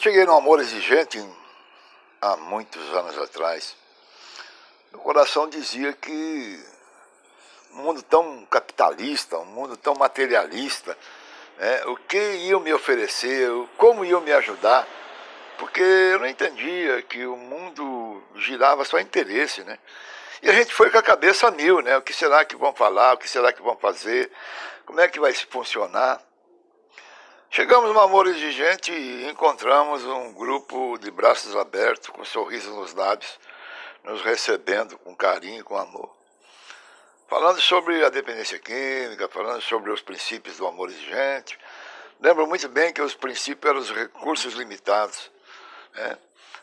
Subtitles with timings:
[0.00, 1.22] Quando cheguei no Amor Exigente,
[2.22, 3.76] há muitos anos atrás,
[4.90, 6.64] meu coração dizia que
[7.74, 10.96] um mundo tão capitalista, um mundo tão materialista,
[11.58, 14.88] né, o que iam me oferecer, como iam me ajudar,
[15.58, 19.78] porque eu não entendia que o mundo girava só interesse, né?
[20.40, 21.98] E a gente foi com a cabeça mil, né?
[21.98, 24.32] O que será que vão falar, o que será que vão fazer,
[24.86, 26.22] como é que vai funcionar?
[27.52, 33.40] Chegamos no Amor Exigente e encontramos um grupo de braços abertos, com sorrisos nos lábios,
[34.04, 36.16] nos recebendo com carinho, com amor.
[37.28, 41.58] Falando sobre a dependência química, falando sobre os princípios do amor exigente.
[42.20, 45.28] Lembro muito bem que os princípios eram os recursos limitados.
[45.92, 46.18] Né?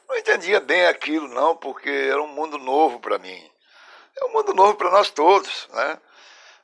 [0.08, 3.52] Não entendia bem aquilo, não, porque era um mundo novo para mim.
[4.22, 5.68] É um mundo novo para nós todos.
[5.74, 6.00] Né?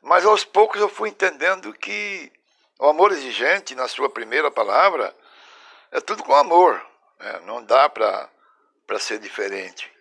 [0.01, 2.31] Mas aos poucos eu fui entendendo que
[2.79, 5.15] o amor exigente, na sua primeira palavra,
[5.91, 6.83] é tudo com amor.
[7.19, 7.41] Né?
[7.45, 8.29] Não dá para
[8.99, 9.91] ser diferente.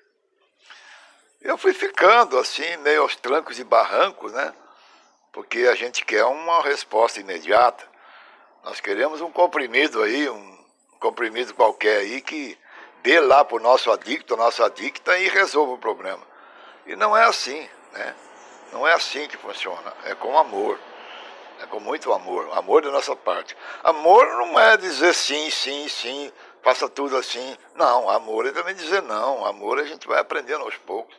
[1.40, 4.54] Eu fui ficando assim, meio aos trancos e barrancos, né?
[5.32, 7.84] Porque a gente quer uma resposta imediata.
[8.62, 10.64] Nós queremos um comprimido aí, um
[11.00, 12.56] comprimido qualquer aí que
[13.02, 16.24] dê lá para o nosso adicto, nossa adicta e resolva o problema.
[16.86, 18.14] E não é assim, né?
[18.72, 19.92] Não é assim que funciona.
[20.04, 20.78] É com amor.
[21.60, 23.56] É com muito amor, amor da nossa parte.
[23.82, 27.56] Amor não é dizer sim, sim, sim, faça tudo assim.
[27.74, 29.44] Não, amor é também dizer não.
[29.44, 31.14] Amor a gente vai aprendendo aos poucos.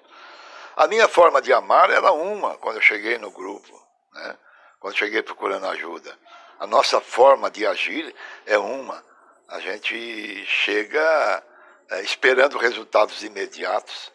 [0.76, 3.72] A minha forma de amar era uma quando eu cheguei no grupo,
[4.14, 4.38] né?
[4.80, 6.18] quando cheguei procurando ajuda.
[6.60, 8.14] A nossa forma de agir
[8.46, 9.04] é uma.
[9.48, 11.44] A gente chega
[11.92, 14.12] é, esperando resultados imediatos.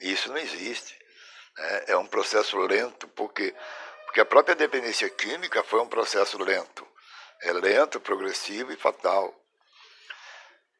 [0.00, 0.98] E isso não existe.
[1.56, 1.84] Né?
[1.88, 3.54] É um processo lento, porque
[4.10, 6.84] porque a própria dependência química foi um processo lento.
[7.42, 9.32] É lento, progressivo e fatal.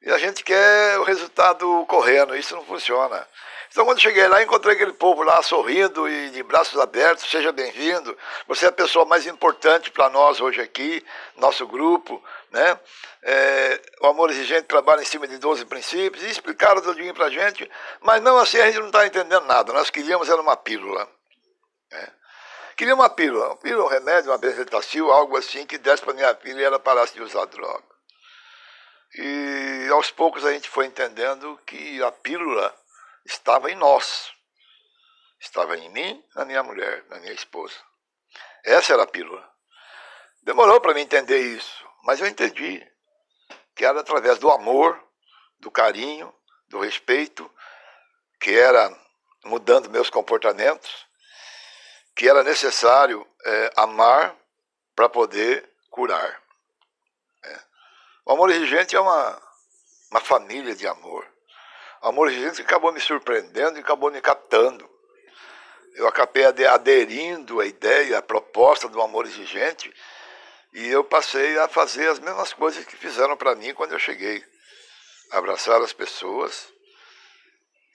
[0.03, 3.25] E a gente quer o resultado correndo, isso não funciona.
[3.71, 8.19] Então, quando cheguei lá, encontrei aquele povo lá sorrindo e de braços abertos, seja bem-vindo.
[8.49, 12.21] Você é a pessoa mais importante para nós hoje aqui, nosso grupo,
[12.51, 12.81] né?
[13.23, 17.31] É, o Amor Exigente trabalha em cima de 12 princípios, e explicaram tudinho para a
[17.31, 17.71] gente,
[18.01, 19.73] mas não assim a gente não está entendendo nada.
[19.73, 21.09] Nós queríamos era uma pílula.
[21.93, 22.13] Né?
[22.81, 26.35] Queria uma pílula, uma pílula, um remédio, uma benzetacil, algo assim que desse para minha
[26.37, 27.85] filha e ela parasse de usar droga.
[29.17, 32.75] E aos poucos a gente foi entendendo que a pílula
[33.27, 34.33] estava em nós.
[35.39, 37.75] Estava em mim, na minha mulher, na minha esposa.
[38.65, 39.47] Essa era a pílula.
[40.43, 42.83] Demorou para mim entender isso, mas eu entendi
[43.77, 44.99] que era através do amor,
[45.59, 46.35] do carinho,
[46.71, 47.55] do respeito,
[48.41, 48.91] que era
[49.45, 51.10] mudando meus comportamentos,
[52.21, 54.37] que era necessário é, amar
[54.95, 56.39] para poder curar.
[57.43, 57.61] É.
[58.27, 59.43] O amor exigente é uma,
[60.11, 61.27] uma família de amor.
[62.03, 64.87] O amor exigente acabou me surpreendendo e acabou me captando.
[65.95, 69.91] Eu acabei aderindo à ideia, à proposta do amor exigente,
[70.75, 74.45] e eu passei a fazer as mesmas coisas que fizeram para mim quando eu cheguei.
[75.31, 76.69] Abraçar as pessoas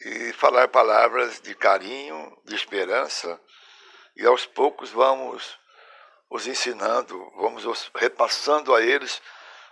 [0.04, 3.40] e falar palavras de carinho, de esperança,
[4.16, 5.60] e aos poucos vamos
[6.30, 9.22] os ensinando, vamos os repassando a eles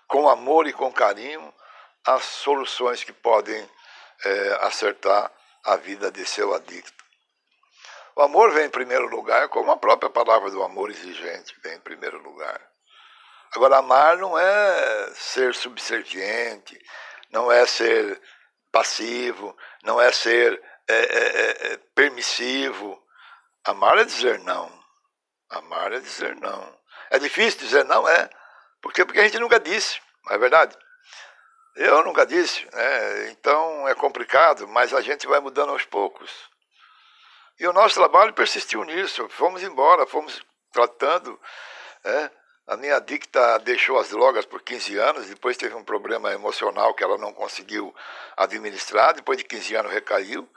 [0.07, 1.53] com amor e com carinho
[2.05, 3.69] as soluções que podem
[4.25, 5.31] é, acertar
[5.65, 7.03] a vida de seu adicto.
[8.15, 11.79] O amor vem em primeiro lugar, como a própria palavra do amor exigente vem em
[11.79, 12.61] primeiro lugar.
[13.55, 16.79] Agora, amar não é ser subserviente,
[17.31, 18.21] não é ser
[18.71, 23.02] passivo, não é ser é, é, permissivo,
[23.65, 24.71] Amar é dizer não.
[25.49, 26.77] Amar é dizer não.
[27.09, 28.07] É difícil dizer não?
[28.07, 28.29] É.
[28.81, 29.05] Por quê?
[29.05, 30.77] Porque a gente nunca disse, não é verdade?
[31.75, 33.31] Eu nunca disse, né?
[33.31, 36.29] então é complicado, mas a gente vai mudando aos poucos.
[37.59, 39.27] E o nosso trabalho persistiu nisso.
[39.29, 41.39] Fomos embora, fomos tratando.
[42.03, 42.31] Né?
[42.67, 47.03] A minha adicta deixou as drogas por 15 anos, depois teve um problema emocional que
[47.03, 47.93] ela não conseguiu
[48.37, 50.49] administrar, depois de 15 anos recaiu,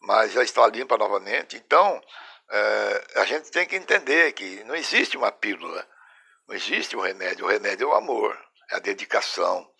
[0.00, 1.56] mas já está limpa novamente.
[1.56, 2.00] Então,
[3.16, 5.86] a gente tem que entender que não existe uma pílula,
[6.48, 7.44] não existe um remédio.
[7.44, 8.36] O remédio é o amor,
[8.70, 9.70] é a dedicação.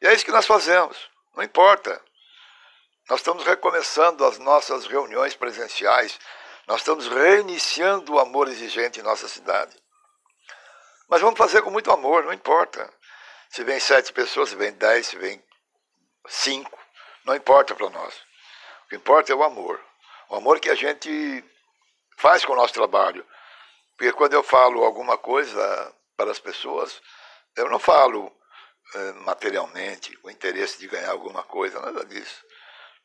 [0.00, 2.02] E é isso que nós fazemos, não importa.
[3.08, 6.18] Nós estamos recomeçando as nossas reuniões presenciais,
[6.66, 9.76] nós estamos reiniciando o amor exigente em nossa cidade.
[11.08, 12.88] Mas vamos fazer com muito amor, não importa.
[13.48, 15.42] Se vem sete pessoas, se vem dez, se vem
[16.28, 16.78] cinco,
[17.24, 18.14] não importa para nós.
[18.84, 19.80] O que importa é o amor.
[20.28, 21.44] O amor que a gente
[22.20, 23.26] faz com o nosso trabalho.
[23.96, 27.00] Porque quando eu falo alguma coisa para as pessoas,
[27.56, 28.30] eu não falo
[28.94, 32.44] é, materialmente, com interesse de ganhar alguma coisa, nada disso.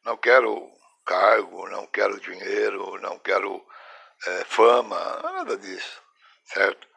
[0.04, 0.70] Não quero
[1.06, 3.66] cargo, não quero dinheiro, não quero
[4.28, 6.02] é, fama, nada disso,
[6.46, 6.88] certo?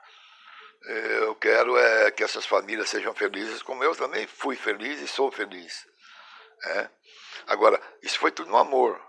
[0.85, 5.31] Eu quero é que essas famílias sejam felizes, como eu também fui feliz e sou
[5.31, 5.87] feliz.
[6.65, 6.91] É.
[7.47, 9.08] Agora, isso foi tudo no amor.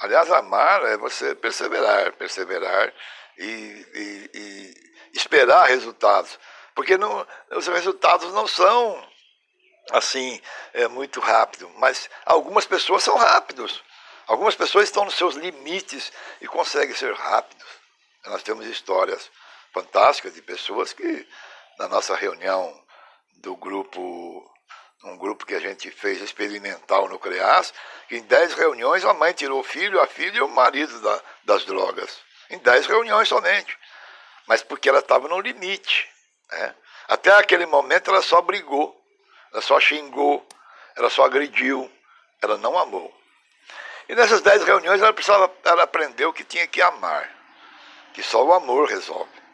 [0.00, 2.92] Aliás, amar é você perseverar, perseverar
[3.38, 6.38] e, e, e esperar resultados.
[6.74, 9.02] Porque não, os resultados não são
[9.90, 10.40] assim
[10.74, 13.82] é, muito rápidos, mas algumas pessoas são rápidos.
[14.26, 17.66] Algumas pessoas estão nos seus limites e conseguem ser rápidos.
[18.26, 19.30] Nós temos histórias
[19.72, 21.28] fantásticas de pessoas que,
[21.78, 22.84] na nossa reunião
[23.36, 24.44] do grupo
[25.10, 27.72] um grupo que a gente fez experimental no CREAS,
[28.08, 31.22] que em 10 reuniões a mãe tirou o filho, a filha e o marido da,
[31.44, 32.20] das drogas.
[32.50, 33.76] Em 10 reuniões somente.
[34.46, 36.08] Mas porque ela estava no limite.
[36.50, 36.74] Né?
[37.08, 38.96] Até aquele momento ela só brigou,
[39.52, 40.46] ela só xingou,
[40.96, 41.90] ela só agrediu,
[42.42, 43.14] ela não amou.
[44.08, 47.28] E nessas 10 reuniões ela precisava, ela aprendeu que tinha que amar,
[48.12, 49.45] que só o amor resolve.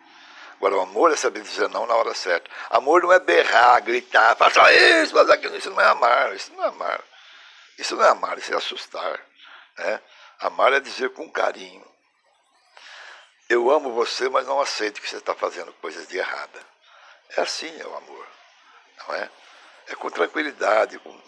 [0.62, 2.48] Agora, o amor é saber dizer não na hora certa.
[2.70, 5.56] Amor não é berrar, gritar, faça isso, faça aquilo.
[5.56, 7.02] Isso não é amar, isso não é amar.
[7.76, 9.20] Isso não é amar, isso é assustar.
[9.76, 10.00] Né?
[10.38, 11.84] Amar é dizer com carinho.
[13.48, 16.60] Eu amo você, mas não aceito que você está fazendo coisas de errada.
[17.36, 18.26] É assim é o amor,
[18.98, 19.28] não é?
[19.88, 21.22] É com tranquilidade, com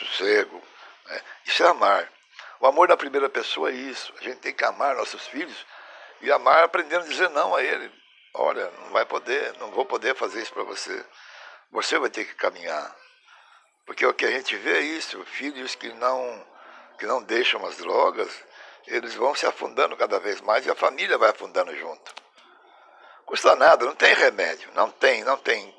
[0.00, 0.60] sossego.
[1.06, 1.22] Né?
[1.46, 2.10] Isso é amar.
[2.58, 4.12] O amor na primeira pessoa é isso.
[4.18, 5.64] A gente tem que amar nossos filhos
[6.20, 7.99] e amar aprendendo a dizer não a ele.
[8.34, 11.04] Olha, não vai poder, não vou poder fazer isso para você.
[11.72, 12.96] Você vai ter que caminhar.
[13.84, 16.46] Porque o que a gente vê é isso, filhos que não,
[16.98, 18.30] que não deixam as drogas,
[18.86, 22.14] eles vão se afundando cada vez mais e a família vai afundando junto.
[23.26, 25.74] Custa nada, não tem remédio, não tem, não tem.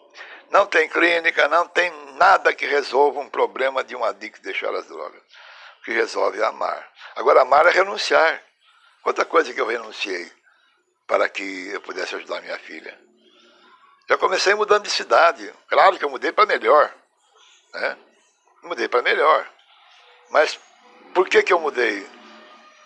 [0.49, 4.85] Não tem clínica, não tem nada que resolva um problema de um adicto deixar as
[4.87, 5.21] drogas.
[5.79, 6.91] O que resolve é amar.
[7.15, 8.43] Agora, amar é renunciar.
[9.01, 10.31] Quanta coisa que eu renunciei
[11.11, 12.97] para que eu pudesse ajudar minha filha.
[14.09, 15.53] Já comecei mudando de cidade.
[15.67, 16.95] Claro que eu mudei para melhor.
[17.73, 17.97] Né?
[18.63, 19.53] Mudei para melhor.
[20.29, 20.57] Mas
[21.13, 22.09] por que, que eu mudei?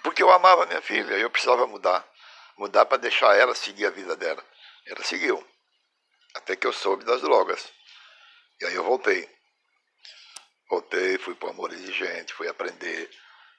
[0.01, 2.03] Porque eu amava minha filha eu precisava mudar.
[2.57, 4.43] Mudar para deixar ela seguir a vida dela.
[4.87, 5.47] Ela seguiu.
[6.33, 7.71] Até que eu soube das drogas.
[8.59, 9.29] E aí eu voltei.
[10.67, 13.07] Voltei, fui para o amor exigente, fui aprender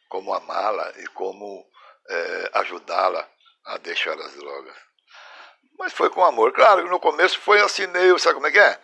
[0.08, 1.64] como amá-la e como
[2.08, 3.35] é, ajudá-la
[3.66, 4.74] a deixar as drogas.
[5.78, 6.52] Mas foi com amor.
[6.52, 8.80] Claro no começo foi assim meio, sabe como é que é?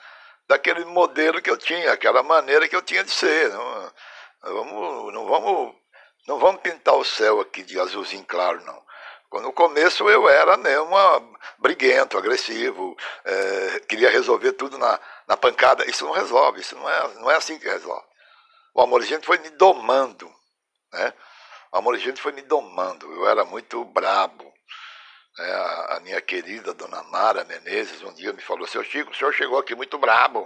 [0.48, 3.48] Daquele modelo que eu tinha, aquela maneira que eu tinha de ser.
[3.50, 3.92] Não,
[4.42, 5.74] vamos, não vamos,
[6.26, 8.82] não vamos pintar o céu aqui de azulzinho claro, não.
[9.40, 10.94] No começo eu era mesmo
[11.58, 12.94] briguento, agressivo,
[13.24, 15.88] é, queria resolver tudo na, na pancada.
[15.88, 18.04] Isso não resolve, isso não é, não é assim que resolve.
[18.74, 20.30] O amor gente foi me domando,
[20.92, 21.14] né?
[21.72, 23.10] O amor gente foi me domando.
[23.10, 24.51] Eu era muito brabo,
[25.38, 29.32] a, a, minha querida dona Mara Menezes um dia me falou: Seu Chico, o senhor
[29.32, 30.40] chegou aqui muito brabo.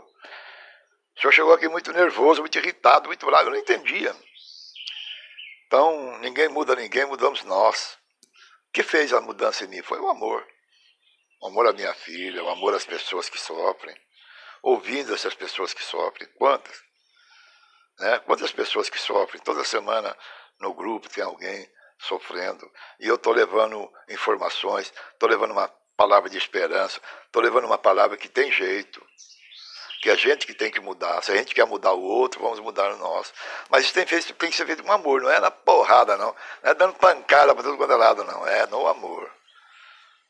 [1.16, 3.46] O senhor chegou aqui muito nervoso, muito irritado, muito bravo.
[3.46, 4.14] Eu não entendia.
[5.66, 7.98] Então, ninguém muda ninguém, mudamos nós.
[8.68, 9.82] O que fez a mudança em mim?
[9.82, 10.46] Foi o amor.
[11.40, 13.96] O amor à minha filha, o amor às pessoas que sofrem.
[14.62, 16.28] Ouvindo essas pessoas que sofrem.
[16.36, 16.80] Quantas?
[17.98, 18.18] Né?
[18.20, 19.42] Quantas pessoas que sofrem?
[19.42, 20.16] Toda semana
[20.60, 22.70] no grupo tem alguém sofrendo.
[23.00, 28.16] E eu estou levando informações, estou levando uma palavra de esperança, estou levando uma palavra
[28.16, 29.04] que tem jeito.
[30.02, 31.22] Que a gente que tem que mudar.
[31.22, 33.32] Se a gente quer mudar o outro, vamos mudar o nosso.
[33.68, 36.36] Mas isso tem, feito, tem que ser feito com amor, não é na porrada, não.
[36.62, 38.46] Não é dando pancada para todo quanto é lado, não.
[38.46, 39.28] É no amor.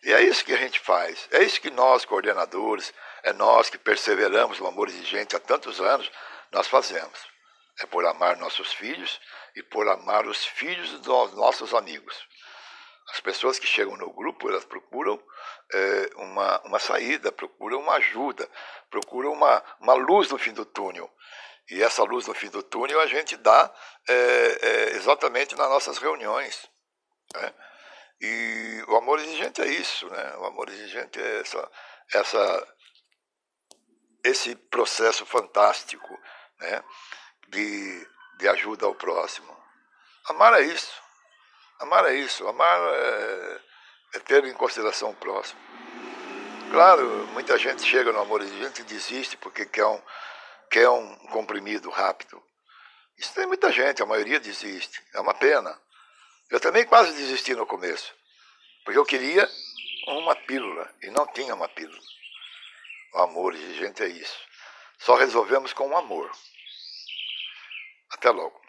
[0.05, 1.29] E é isso que a gente faz.
[1.33, 6.11] É isso que nós, coordenadores, é nós que perseveramos no amor exigente há tantos anos,
[6.53, 7.36] nós fazemos.
[7.81, 9.21] É por amar nossos filhos
[9.55, 12.27] e por amar os filhos dos nossos amigos.
[13.11, 15.23] As pessoas que chegam no grupo, elas procuram
[15.73, 18.49] é, uma, uma saída, procuram uma ajuda,
[18.91, 21.11] procuram uma, uma luz no fim do túnel.
[21.71, 23.73] E essa luz no fim do túnel a gente dá
[24.09, 26.69] é, é, exatamente nas nossas reuniões.
[27.35, 27.55] Né?
[28.21, 30.37] E o amor exigente é isso, né?
[30.39, 31.71] O amor exigente é essa,
[32.15, 32.77] essa,
[34.25, 36.19] esse processo fantástico
[36.61, 36.83] né?
[37.49, 39.57] De de ajuda ao próximo.
[40.29, 41.03] Amar é isso.
[41.79, 42.47] Amar é isso.
[42.47, 43.61] Amar é,
[44.15, 45.61] é ter em consideração o próximo.
[46.71, 50.03] Claro, muita gente chega no amor exigente e desiste porque quer um,
[50.71, 52.43] quer um comprimido rápido.
[53.17, 55.03] Isso tem muita gente, a maioria desiste.
[55.15, 55.79] É uma pena.
[56.51, 58.15] Eu também quase desisti no começo,
[58.85, 59.49] porque eu queria
[60.09, 61.99] uma pílula e não tinha uma pílula.
[63.15, 64.39] O amor exigente é isso.
[64.99, 66.31] Só resolvemos com o amor.
[68.11, 68.66] Até logo.